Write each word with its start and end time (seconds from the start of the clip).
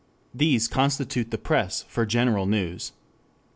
These 0.33 0.67
constitute 0.67 1.29
the 1.29 1.37
press 1.37 1.83
for 1.83 2.07
"general 2.07 2.47
news." 2.47 2.91